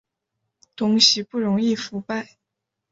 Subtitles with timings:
[0.75, 2.39] 东西不容易腐败